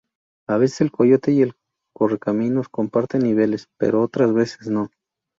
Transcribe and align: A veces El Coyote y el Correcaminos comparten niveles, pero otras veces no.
A 0.49 0.57
veces 0.57 0.81
El 0.81 0.91
Coyote 0.91 1.31
y 1.31 1.43
el 1.43 1.53
Correcaminos 1.93 2.69
comparten 2.69 3.21
niveles, 3.21 3.67
pero 3.77 4.01
otras 4.01 4.33
veces 4.33 4.65
no. 4.67 4.89